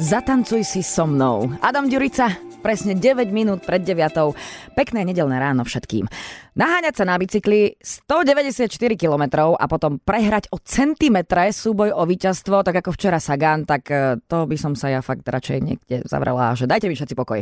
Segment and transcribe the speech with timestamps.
[0.00, 1.52] Zatancuj si so mnou.
[1.60, 4.36] Adam Ďurica, presne 9 minút pred 9.
[4.76, 6.06] Pekné nedelné ráno všetkým.
[6.60, 8.68] Naháňať sa na bicykli 194
[8.98, 14.18] km a potom prehrať o centimetre súboj o víťazstvo, tak ako včera Sagan, tak e,
[14.26, 17.40] to by som sa ja fakt radšej niekde zavrela, že dajte mi všetci pokoj.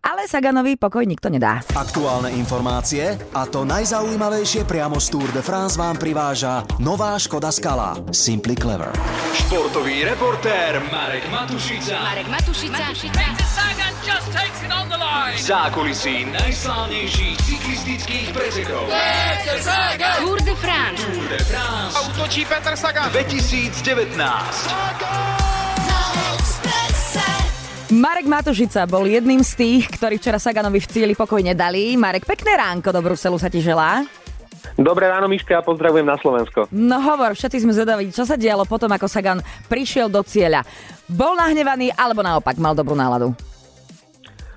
[0.00, 1.60] Ale Saganovi pokoj nikto nedá.
[1.76, 7.94] Aktuálne informácie a to najzaujímavejšie priamo z Tour de France vám priváža nová Škoda Skala
[8.10, 8.90] Simply Clever.
[9.36, 12.02] Športový reportér Marek Matušica.
[12.02, 12.82] Marek Matušica.
[13.52, 15.36] Sagan just takes it on the line.
[15.36, 18.88] Zákulisí najslávnejších cyklistických pretekov.
[20.22, 21.02] Tour de France.
[21.04, 23.10] Tour de France Útočí Petr Sagan.
[23.12, 23.76] 2019.
[27.86, 31.94] Marek Matušica bol jedným z tých, ktorí včera Saganovi v cieli pokoj nedali.
[31.94, 34.02] Marek, pekné ránko do Bruselu sa ti želá.
[34.74, 36.66] Dobré ráno, Miška, a pozdravujem na Slovensko.
[36.74, 39.38] No hovor, všetci sme zvedaví, čo sa dialo potom, ako Sagan
[39.70, 40.66] prišiel do cieľa.
[41.06, 43.32] Bol nahnevaný, alebo naopak, mal dobrú náladu?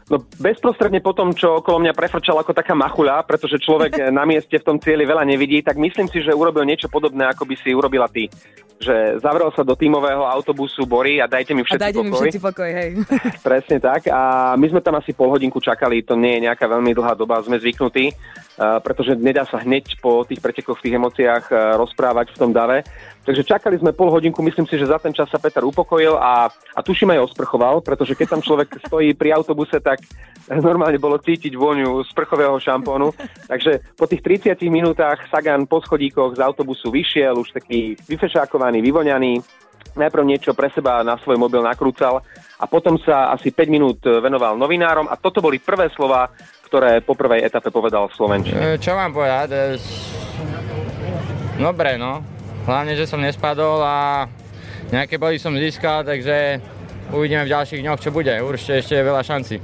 [0.10, 4.58] No bezprostredne po tom, čo okolo mňa prefrčal ako taká machuľa, pretože človek na mieste
[4.58, 7.70] v tom cieli veľa nevidí, tak myslím si, že urobil niečo podobné, ako by si
[7.78, 8.26] urobila ty.
[8.80, 12.26] Že zavrel sa do tímového autobusu Bory a dajte mi A všetci dajte mi pokoj.
[12.26, 12.90] všetci pokoj, hej.
[13.48, 14.08] Presne tak.
[14.10, 17.44] A my sme tam asi pol hodinku čakali, to nie je nejaká veľmi dlhá doba,
[17.44, 22.32] sme zvyknutí, uh, pretože nedá sa hneď po tých pretekoch v tých emóciách uh, rozprávať
[22.34, 22.88] v tom dave.
[23.30, 26.50] Takže čakali sme pol hodinku, myslím si, že za ten čas sa Peter upokojil a,
[26.50, 29.99] a tuším aj osprchoval, pretože keď tam človek stojí pri autobuse, tak
[30.66, 33.14] normálne bolo cítiť vôňu sprchového šampónu.
[33.46, 39.42] Takže po tých 30 minútach Sagan po schodíkoch z autobusu vyšiel, už taký vyfešákovaný, vyvoňaný,
[39.94, 42.22] najprv niečo pre seba na svoj mobil nakrúcal
[42.60, 46.30] a potom sa asi 5 minút venoval novinárom a toto boli prvé slova,
[46.70, 48.60] ktoré po prvej etape povedal v Slovenčine.
[48.62, 49.50] E, Čo mám povedať?
[49.50, 49.60] E,
[51.60, 52.24] Dobre, no.
[52.64, 54.30] Hlavne, že som nespadol a
[54.94, 56.62] nejaké body som získal, takže
[57.12, 58.32] uvidíme v ďalších dňoch, čo bude.
[58.40, 59.56] Určite ešte je veľa šancí.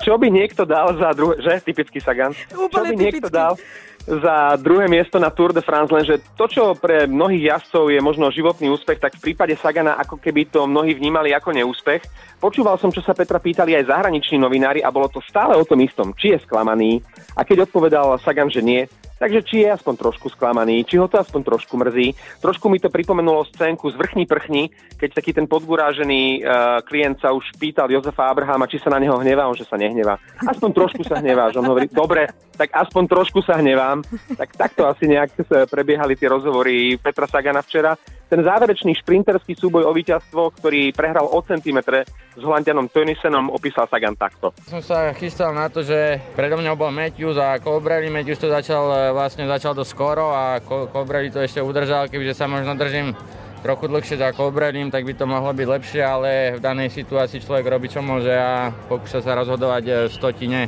[0.00, 3.36] Čo by niekto dal za druhé, že typický Sagan, čo Úplne by niekto typický.
[3.36, 3.52] dal
[4.00, 8.32] za druhé miesto na Tour de France, lenže to, čo pre mnohých jazdcov je možno
[8.32, 12.00] životný úspech, tak v prípade Sagana ako keby to mnohí vnímali ako neúspech.
[12.40, 15.84] Počúval som, čo sa Petra pýtali aj zahraniční novinári a bolo to stále o tom
[15.84, 17.04] istom, či je sklamaný.
[17.36, 18.88] A keď odpovedal Sagan, že nie,
[19.20, 22.16] takže či je aspoň trošku sklamaný, či ho to aspoň trošku mrzí.
[22.40, 27.36] Trošku mi to pripomenulo scénku z vrchní prchni, keď taký ten podgurážený uh, klient sa
[27.36, 30.16] už pýtal Jozefa Abrahama, či sa na neho hnevá, on že sa nehnevá.
[30.40, 31.60] Aspoň trošku sa hneváš.
[31.60, 34.00] On hovorí, dobre, tak aspoň trošku sa hnevám.
[34.40, 35.36] Tak takto asi nejak
[35.68, 38.00] prebiehali tie rozhovory Petra Sagana včera.
[38.30, 42.06] Ten záverečný šprinterský súboj o víťazstvo, ktorý prehral o centimetre
[42.38, 44.54] s Holandianom Tönnisenom, opísal Sagan takto.
[44.70, 48.06] Som sa chystal na to, že predo mňou bol Matthews a Colbrelli.
[48.06, 52.38] Matthews to začal, e, vlastne začal do skoro a Col- Colbrelli to ešte udržal, kebyže
[52.38, 53.18] sa možno držím
[53.66, 57.66] trochu dlhšie za Colbrellim, tak by to mohlo byť lepšie, ale v danej situácii človek
[57.66, 60.60] robí čo môže a pokúša sa rozhodovať e, v stotine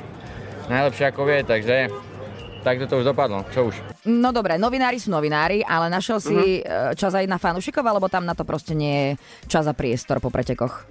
[0.66, 1.94] najlepšie ako vie, takže
[2.62, 3.74] takto to už dopadlo, čo už.
[4.08, 8.22] No dobre, novinári sú novinári, ale našiel si uh čas aj na fanúšikov, alebo tam
[8.22, 9.10] na to proste nie je
[9.50, 10.86] čas a priestor po pretekoch?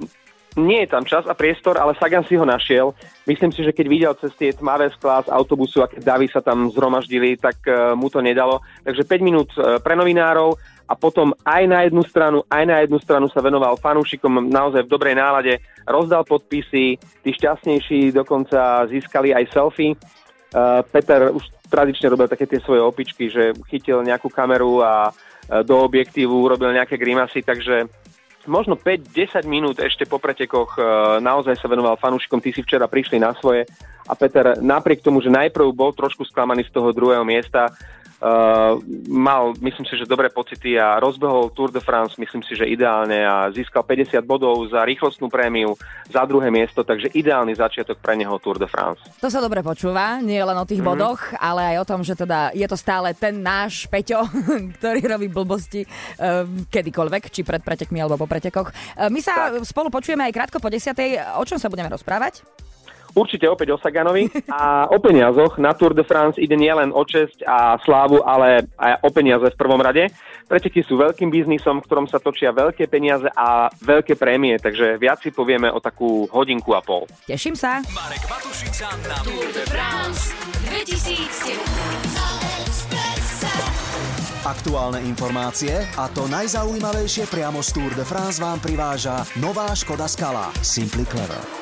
[0.59, 2.91] Nie je tam čas a priestor, ale Sagan si ho našiel.
[3.23, 6.67] Myslím si, že keď videl cez tie tmavé sklá z autobusu, aké davy sa tam
[6.67, 8.59] zhromaždili, tak e, mu to nedalo.
[8.83, 10.59] Takže 5 minút e, pre novinárov
[10.91, 14.91] a potom aj na jednu stranu, aj na jednu stranu sa venoval fanúšikom naozaj v
[14.91, 15.55] dobrej nálade,
[15.87, 19.95] rozdal podpisy, tí šťastnejší dokonca získali aj selfie.
[20.51, 25.63] Uh, Peter už tradične robil také tie svoje opičky, že chytil nejakú kameru a uh,
[25.63, 27.87] do objektívu urobil nejaké grimasy, takže
[28.43, 30.83] možno 5-10 minút ešte po pretekoch uh,
[31.23, 33.63] naozaj sa venoval fanúšikom, tí si včera prišli na svoje.
[34.09, 37.71] A Peter napriek tomu, že najprv bol trošku sklamaný z toho druhého miesta,
[38.21, 38.77] Uh,
[39.09, 43.25] mal, myslím si, že dobré pocity a rozbehol Tour de France, myslím si, že ideálne
[43.25, 45.73] a získal 50 bodov za rýchlostnú prémiu
[46.05, 49.01] za druhé miesto, takže ideálny začiatok pre neho Tour de France.
[49.17, 51.01] To sa dobre počúva, nie len o tých mm-hmm.
[51.01, 54.21] bodoch, ale aj o tom, že teda je to stále ten náš Peťo,
[54.77, 58.69] ktorý robí blbosti uh, kedykoľvek, či pred pretekmi alebo po pretekoch.
[59.01, 59.65] Uh, my sa tak.
[59.65, 61.41] spolu počujeme aj krátko po desiatej.
[61.41, 62.45] O čom sa budeme rozprávať?
[63.11, 65.59] Určite opäť o Saganovi a o peniazoch.
[65.59, 69.59] Na Tour de France ide nielen o česť a slávu, ale aj o peniaze v
[69.59, 70.07] prvom rade.
[70.51, 75.23] Preteky sú veľkým biznisom, v ktorom sa točia veľké peniaze a veľké prémie, takže viac
[75.23, 77.07] si povieme o takú hodinku a pol.
[77.23, 77.79] Teším sa.
[77.95, 80.35] Marek Matušica na Tour de France
[80.67, 82.51] 2019.
[84.41, 90.49] Aktuálne informácie a to najzaujímavejšie priamo z Tour de France vám priváža nová Škoda Skala
[90.65, 91.60] Simply Clever.